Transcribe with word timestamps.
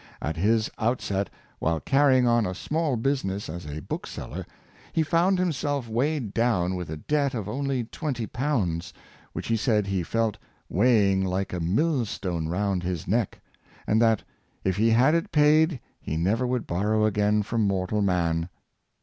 At 0.19 0.35
his 0.35 0.67
outset, 0.79 1.29
while 1.59 1.79
carrying 1.79 2.25
on 2.25 2.43
a 2.47 2.55
small 2.55 2.97
business 2.97 3.47
as 3.47 3.67
a 3.67 3.81
bookseller, 3.83 4.47
he 4.93 5.03
found 5.03 5.37
himself 5.37 5.87
weighed 5.87 6.33
down 6.33 6.73
with 6.73 6.89
a 6.89 6.97
debt 6.97 7.35
of 7.35 7.47
only 7.47 7.83
twenty 7.83 8.25
pounds, 8.25 8.93
which 9.33 9.45
he 9.47 9.55
said 9.55 9.85
he 9.85 10.01
felt" 10.01 10.39
weighing 10.69 11.23
like 11.23 11.53
a 11.53 11.59
millstone 11.59 12.47
round 12.47 12.81
his 12.81 13.07
neck," 13.07 13.41
and 13.85 14.01
that" 14.01 14.23
if 14.63 14.75
he 14.75 14.89
had 14.89 15.13
it 15.13 15.31
paid 15.31 15.79
he 15.99 16.17
never 16.17 16.47
would 16.47 16.65
borrow 16.65 17.05
again 17.05 17.43
from 17.43 17.67
mortal 17.67 18.01
man.' 18.01 18.49